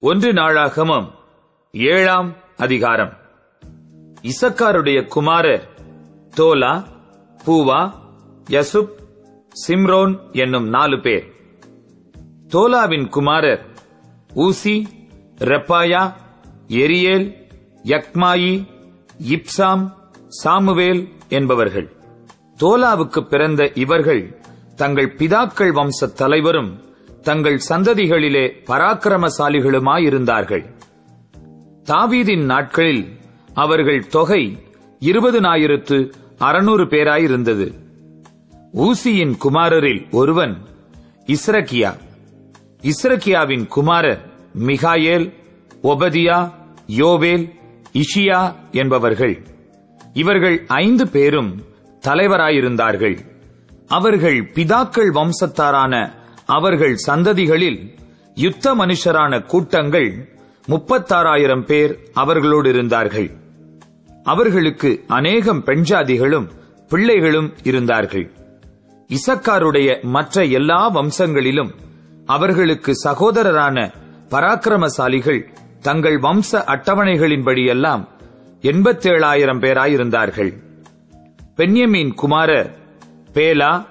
[0.00, 1.10] ஒன்று நாளாகமம்
[1.72, 3.12] ஏழாம் அதிகாரம்.
[4.22, 5.68] இசக்காருடைய குமாரர்
[6.36, 6.84] தோலா
[7.46, 7.92] பூவா
[8.50, 8.90] யசுப்
[9.68, 11.32] சிம்ரோன் என்னும் நாலு பேர்.
[12.48, 13.66] தோலாவின் குமாரர்
[14.34, 14.88] ஊசி
[15.38, 16.12] ரெப்பாயா
[16.68, 17.34] எரியேல்
[17.82, 18.66] யக்மாயி
[19.18, 19.90] இப்சாம்
[20.44, 21.96] சாமுவேல் என்பவர்கள்.
[22.60, 24.40] தோலாவுக்கு பிறந்த இவர்கள்
[24.76, 26.85] தங்கள் பிதாக்கள் வம்ச தலைவரும்
[27.26, 30.64] தங்கள் சந்ததிகளிலே பராக்கிரமசாலிகளுமாயிருந்தார்கள்.
[31.84, 33.08] தாவீதின் நாட்களில்
[33.54, 34.58] அவர்கள் தொகை
[35.00, 37.66] இருபதுனாயிரத்து அறுநூறு பேராயிருந்தது.
[38.74, 40.54] ஊசியின் குமாரரில் ஒருவன்
[41.26, 41.96] இஸ்ரகியா
[42.82, 44.22] இஸ்ரகியாவின் குமாரர்
[44.54, 45.32] மிகாயேல்
[45.82, 46.52] ஒபதியா
[46.96, 47.50] யோவேல்
[47.92, 49.46] இஷியா என்பவர்கள்.
[50.12, 51.62] இவர்கள் ஐந்து பேரும்
[52.08, 53.18] தலைவராயிருந்தார்கள்.
[53.88, 57.94] அவர்கள் பிதாக்கள் வம்சத்தாரான அவர்கள் சந்ததிகளில்
[58.34, 60.28] யுத்த மனுஷரான கூட்டங்கள்
[60.68, 63.30] முப்பத்தாறாயிரம் பேர் அவர்களோடு இருந்தார்கள்.
[64.24, 66.48] அவர்களுக்கு அநேகம் பெண்ஜாதிகளும்
[66.88, 68.32] பிள்ளைகளும் இருந்தார்கள்.
[69.10, 71.70] இசக்காருடைய மற்ற எல்லா வம்சங்களிலும்
[72.26, 73.92] அவர்களுக்கு சகோதரரான
[74.30, 75.46] பராக்கிரமசாலிகள்
[75.80, 78.08] தங்கள் வம்ச அட்டவணைகளின்படியெல்லாம்
[78.62, 80.52] எண்பத்தேழாயிரம் பேராயிருந்தார்கள்.
[81.56, 82.70] பென்யமீன் குமார
[83.34, 83.86] பேலா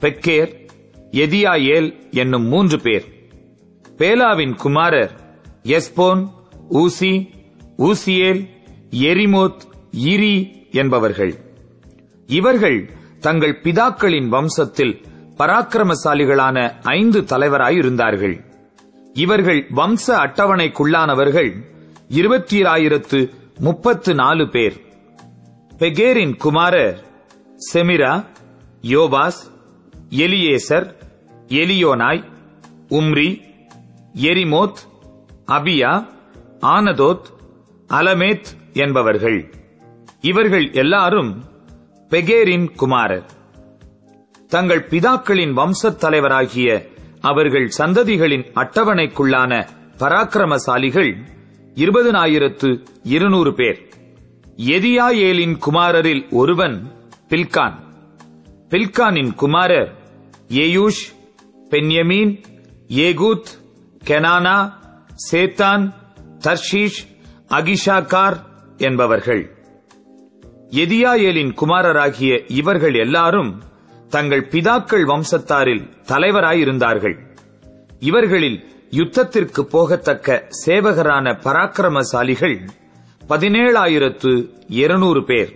[0.00, 0.59] பெக்கேர்
[1.10, 3.04] எதியாயேல் என்னும் மூன்று பேர்.
[3.98, 5.10] பேலாவின் குமாரர்
[5.62, 6.30] எஸ்போன்
[6.68, 7.30] ஊசி
[7.78, 8.48] ஊசியேல்
[8.90, 9.60] எரிமோத்
[10.04, 11.34] இரி என்பவர்கள்.
[12.26, 15.04] இவர்கள் தங்கள் பிதாக்களின் வம்சத்தில்
[15.38, 18.44] பராக்கிரமசாலிகளான ஐந்து தலைவராயிருந்தார்கள்.
[19.14, 21.64] இவர்கள் வம்ச அட்டவணைக்குள்ளானவர்கள்
[22.08, 24.80] இருபத்தி முப்பத்து நாலு பேர்.
[25.78, 27.04] பெகேரின் குமாரர்
[27.72, 28.24] செமிரா
[28.82, 29.40] யோபாஸ்
[30.10, 30.98] எலியேசர்
[31.50, 32.24] எலியோனாய்
[32.88, 33.40] உம்ரி
[34.14, 34.80] எரிமோத்
[35.46, 36.08] அபியா
[36.60, 37.24] ஆனதோத்
[37.88, 39.54] அலமேத் என்பவர்கள்.
[40.20, 41.44] இவர்கள் எல்லாரும்
[42.08, 43.30] பெகேரின் குமாரர்.
[44.48, 46.88] தங்கள் பிதாக்களின் வம்சத் தலைவராகிய
[47.20, 49.68] அவர்கள் சந்ததிகளின் அட்டவணைக்குள்ளான
[49.98, 51.16] பராக்கிரமசாலிகள்
[51.74, 53.88] இருபதனாயிரத்து இருநூறு பேர்.
[54.56, 56.92] எதியாயேலின் குமாரரில் ஒருவன்
[57.28, 57.74] பில்கான்.
[58.68, 59.98] பில்கானின் குமாரர்
[60.48, 61.18] ஏயூஷ்
[61.70, 62.40] பென்யமீன்
[62.88, 63.50] ஏகூத்
[64.04, 64.72] கெனானா
[65.30, 65.92] சேத்தான்
[66.38, 67.00] தர்ஷீஷ்
[67.48, 68.42] அகிஷாக்கார்
[68.76, 69.56] என்பவர்கள்.
[70.70, 73.62] எதியாயேலின் குமாரராகிய இவர்கள் எல்லாரும்
[74.08, 77.16] தங்கள் பிதாக்கள் வம்சத்தாரில் தலைவராயிருந்தார்கள்.
[77.98, 82.68] இவர்களில் யுத்தத்திற்கு போகத்தக்க சேவகரான பராக்கிரமசாலிகள்
[83.28, 85.54] பதினேழாயிரத்து இருநூறு பேர்.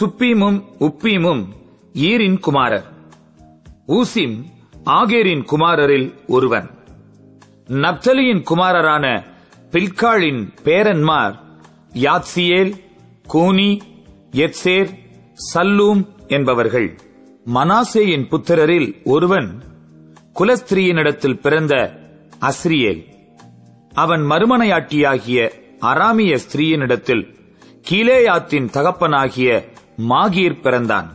[0.00, 1.44] சுப்பீமும் உப்பீமும்
[1.92, 2.98] ஈரின் குமாரர்.
[3.88, 4.44] ஊசிம்
[4.84, 6.70] ஆகேரின் குமாரரில் ஒருவன்.
[7.68, 9.24] நப்தலியின் குமாரரான
[9.70, 11.34] பில்காளின் பேரன்மார்
[11.92, 12.72] யாத்சியேல்
[13.22, 13.82] கூனி
[14.32, 14.88] எத்சேர்
[15.54, 16.98] சல்லூம் என்பவர்கள்.
[17.54, 19.62] மனாசேயின் புத்திரரில் ஒருவன்
[20.40, 21.98] குலஸ்திரியினிடத்தில் பிறந்த
[22.40, 23.04] அஸ்ரியேல்.
[23.94, 27.34] அவன் மறுமனையாட்டியாகிய அராமிய ஸ்திரீயினிடத்தில்
[27.90, 29.64] கீலேயாத்தின் தகப்பனாகிய
[30.08, 31.10] மாகீர் பிறந்தான்.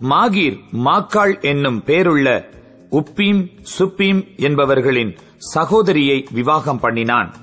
[0.00, 2.56] மாகீர் மாக்காள் என்னும் பேருள்ள
[2.90, 7.34] உப்பீம் சுப்பீம் என்பவர்களின் சகோதரியை விவாகம் பண்ணினான்.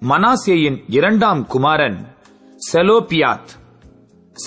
[0.00, 2.06] மனாசேயின் இரண்டாம் குமாரன்
[2.72, 3.48] செலோபியாத்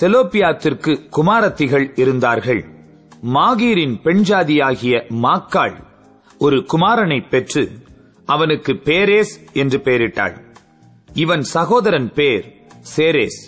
[0.01, 2.65] செலோபியாத்திற்கு குமாரத்திகள் இருந்தார்கள்.
[3.33, 5.83] மாகீரின் பெண்ஜாதியாகிய மாக்காள்
[6.37, 7.69] ஒரு குமாரனை பெற்று
[8.25, 10.41] அவனுக்கு பேரேஸ் என்று பெயரிட்டாள்.
[11.13, 12.61] இவன் சகோதரன் பேர்
[12.95, 13.41] சேரேஸ்.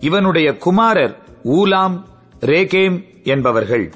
[0.00, 2.02] இவனுடைய குமாரர் ஊலாம்
[2.40, 3.92] ரேகேம் என்பவர்கள்.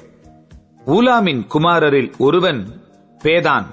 [0.85, 2.65] ஊலாமின் குமாரரில் ஒருவன்
[3.23, 3.65] பேதான்.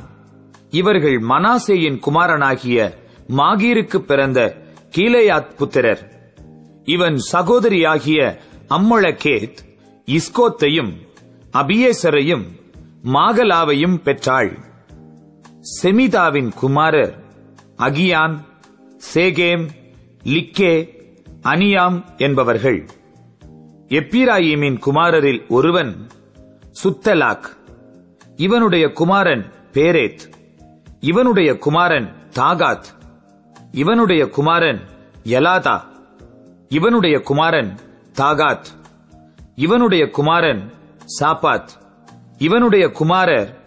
[0.71, 2.95] இவர்கள் மனாசேயின் குமாரனாகிய
[3.29, 4.57] மாகீருக்கு பிறந்த
[4.97, 6.13] கீலேயாத் புத்திரர்.
[6.85, 8.37] இவன் சகோதரியாகிய
[8.69, 9.57] அம்மொழகேத்
[10.07, 10.93] இஸ்கோத்தையும்
[11.53, 12.45] அபியேசரையும்
[13.05, 14.59] மாகலாவையும் பெற்றாள்.
[15.83, 17.25] செமிதாவின் குமாரர்
[17.77, 18.37] அகியான்
[19.15, 19.69] சேகேம்
[20.25, 20.89] லிக்கே
[21.43, 22.87] அனியாம் என்பவர்கள்.
[23.89, 26.07] எப்பிராயிமின் குமாரரில் ஒருவன்
[26.85, 27.45] சுத்தலாக்.
[28.37, 30.19] இவனுடைய குமாரன் பேரேத்.
[31.01, 32.85] இவனுடைய குமாரன் தாகாத்.
[33.73, 34.81] இவனுடைய குமாரன்
[35.25, 35.81] யலாதா.
[36.69, 37.79] இவனுடைய குமாரன்
[38.13, 38.65] தாகாத்.
[39.55, 40.73] இவனுடைய குமாரன்
[41.21, 41.69] சாபாத்.
[42.39, 43.63] இவனுடைய குமாரர்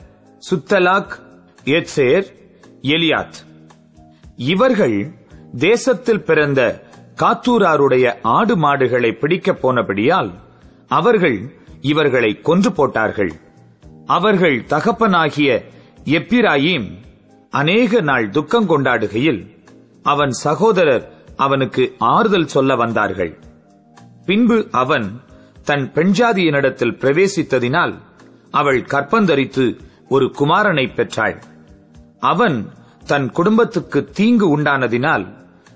[0.52, 1.12] சுத்தலாக்
[1.66, 2.26] எத்சேர்
[2.82, 3.68] எலியாத்.
[4.36, 5.14] இவர்கள்
[5.58, 6.84] தேசத்தில் பிறந்த
[7.22, 10.32] காத்தூராருடைய ஆடு மாடுகளை பிடிக்கப் போனபடியால்
[10.88, 13.32] அவர்கள் இவர்களை கொன்று போட்டார்கள்.
[14.06, 15.64] அவர்கள் தகப்பனாகிய
[16.06, 16.88] எப்பிராயிம்
[17.50, 19.48] அநேக நாள் துக்கம் கொண்டாடுகையில்
[20.04, 23.40] அவன் சகோதரர் அவனுக்கு ஆறுதல் சொல்ல வந்தார்கள்.
[24.26, 25.22] பின்பு அவன்
[25.64, 27.94] தன் பெண்ஜாதியினிடத்தில் பிரவேசித்ததினால்
[28.52, 29.80] அவள் கற்பந்தரித்து
[30.10, 31.44] ஒரு குமாரனை பெற்றாள்.
[32.20, 32.70] அவன்
[33.06, 35.26] தன் குடும்பத்துக்கு தீங்கு உண்டானதினால்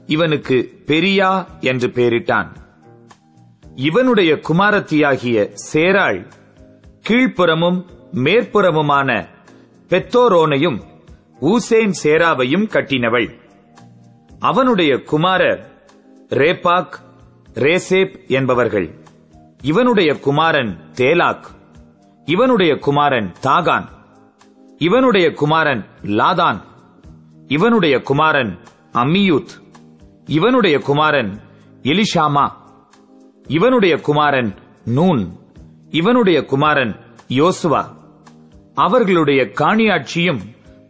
[0.06, 2.48] இவனுக்கு பெரியா என்று பெயரிட்டான்.
[3.76, 6.32] இவனுடைய குமாரத்தியாகிய சேராள்
[7.10, 9.28] கீழ்ப்புறமும் மேற்புறமுமான
[9.90, 10.82] பெத்தோரோனையும்
[11.42, 13.40] ஊசேன் சேராவையும் கட்டினவள்.
[14.40, 15.88] அவனுடைய குமாரர்
[16.30, 16.94] ரேபாக்
[17.54, 18.96] ரேசேப் என்பவர்கள்.
[19.64, 21.44] இவனுடைய குமாரன் தேலாக்.
[22.26, 23.90] இவனுடைய குமாரன் தாகான்.
[24.78, 26.62] இவனுடைய குமாரன் லாதான்.
[27.48, 28.60] இவனுடைய குமாரன்
[28.94, 29.48] அம்மியூத்.
[30.26, 31.40] இவனுடைய குமாரன்
[31.82, 32.64] எலிஷாமா.
[33.48, 34.56] இவனுடைய குமாரன்
[34.96, 35.30] நூன்
[35.90, 37.00] இவனுடைய குமாரன்
[37.30, 37.96] யோசுவா.
[38.74, 40.40] அவர்களுடைய காணியாட்சியும்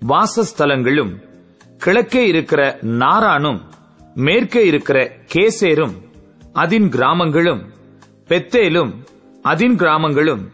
[0.08, 1.22] வாசஸ்தலங்களும்
[1.78, 3.62] கிழக்கே இருக்கிற நாரானும்
[4.16, 5.94] மேற்கே இருக்கிற கேசேரும்
[6.54, 7.64] அதின் கிராமங்களும்
[8.28, 8.94] பெத்தேலும்
[9.44, 10.52] அதின் கிராமங்களும்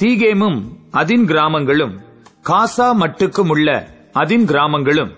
[0.00, 0.62] சீகேமும்
[0.92, 2.00] அதின் கிராமங்களும்
[2.42, 5.10] காசா மட்டுக்கும் உள்ள அதின் கிராமங்களும்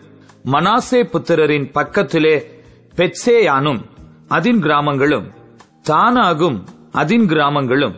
[0.45, 2.61] மனாசே புத்திரரின் பக்கத்திலே
[2.97, 3.81] பெட்சேயானும்
[4.29, 5.40] அதின் கிராமங்களும்
[5.89, 7.95] தானாகும் அதின் கிராமங்களும்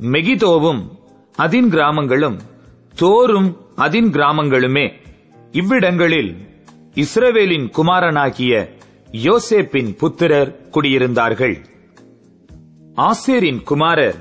[0.00, 0.88] மெகிதோவும்
[1.38, 2.38] அதின் கிராமங்களும்
[3.00, 4.92] தோரும் அதின் கிராமங்களுமே.
[5.52, 6.36] இவ்விடங்களில்
[6.94, 8.72] இஸ்ரவேலின் குமாரனாகிய
[9.12, 11.64] யோசேப்பின் புத்திரர் குடியிருந்தார்கள்.
[12.96, 14.16] ஆசேரின் குமாரர்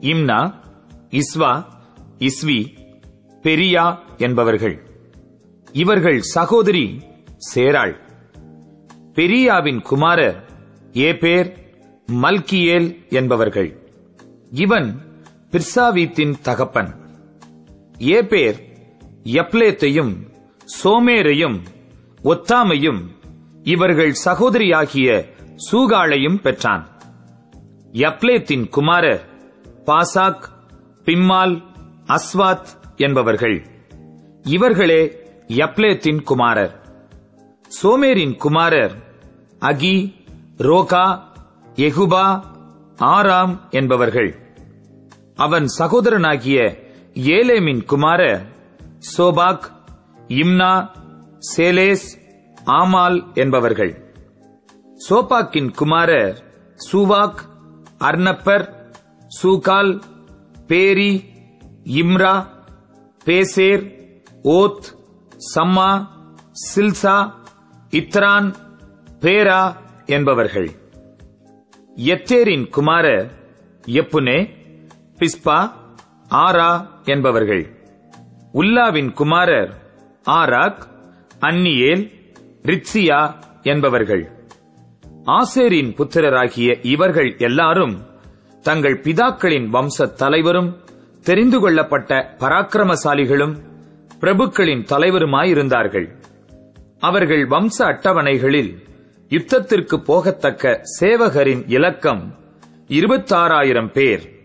[0.00, 0.54] இம்னா
[1.10, 1.64] இஸ்வா
[2.18, 2.66] இஸ்வி
[3.42, 4.82] பெரியா என்பவர்கள்.
[5.72, 7.00] இவர்கள் சகோதரி
[7.54, 7.94] சேராள்.
[9.14, 10.44] பெரியாவின் குமாரர்
[10.92, 11.65] ஏபேர்
[12.12, 13.90] மல்கியேல் என்பவர்கள்.
[14.50, 15.00] இவன்
[15.50, 16.94] பிர்சாவீத்தின் தகப்பன்.
[17.98, 18.58] ஏபேர்
[19.24, 20.14] யப்லேத்தையும்
[20.82, 21.60] சோமேரையும்
[22.24, 23.00] ஒத்தாமையும்
[23.62, 25.26] இவர்கள் சகோதரியாகிய
[25.72, 26.88] சூகாளையும் பெற்றான்.
[27.92, 29.28] யப்லேத்தின் குமாரர்
[29.86, 30.42] பாசாக்
[31.04, 31.62] பிம்மால்
[32.06, 33.66] அஸ்வாத் என்பவர்கள்.
[34.42, 36.80] இவர்களே யப்லேத்தின் குமாரர்.
[37.82, 38.92] சோமேரின் குமாரர்
[39.60, 40.14] அகி
[40.56, 41.34] ரோகா
[41.76, 42.42] எகுபா
[42.96, 44.34] ஆராம் என்பவர்கள்.
[45.34, 46.58] அவன் சகோதரனாகிய
[47.14, 48.46] ஏலேமின் குமாரர்
[49.16, 49.66] சோபாக்
[50.28, 50.90] இம்னா
[51.56, 52.06] சேலேஸ்
[52.64, 54.14] ஆமால் என்பவர்கள்.
[55.08, 56.38] சோபாக்கின் குமாரர்
[56.92, 57.40] சூவாக்
[57.98, 58.92] அர்னப்பர்
[59.42, 60.02] சூகால்
[60.66, 61.24] பேரி
[61.84, 62.46] இம்ரா
[63.24, 63.84] பேசேர்
[64.42, 64.86] ஓத்
[65.54, 66.06] சம்மா
[66.74, 67.32] சில்சா
[67.90, 68.54] இத்ரான்
[69.20, 69.76] பேரா
[70.06, 70.70] என்பவர்கள்.
[71.96, 73.30] எத்தேரின் குமாரர்
[73.86, 74.48] எப்புனே
[75.18, 75.70] பிஸ்பா
[76.28, 77.76] ஆரா என்பவர்கள்.
[78.52, 79.74] உல்லாவின் குமாரர்
[80.30, 80.82] ஆராக்
[81.40, 82.10] அன்னியேல்
[82.62, 84.30] ரித்சியா என்பவர்கள்.
[85.24, 88.02] ஆசேரின் புத்திரராகிய இவர்கள் எல்லாரும்
[88.62, 90.76] தங்கள் பிதாக்களின் வம்ச தலைவரும்
[91.24, 93.56] தெரிந்து கொள்ளப்பட்ட பராக்கிரமசாலிகளும்
[94.20, 96.08] பிரபுக்களின் தலைவருமாயிருந்தார்கள்.
[96.98, 98.78] அவர்கள் வம்ச அட்டவணைகளில்
[99.28, 102.34] யுத்தத்திற்கு போகத்தக்க சேவகரின் இலக்கம்.
[102.88, 104.35] இருபத்தாறாயிரம் பேர்.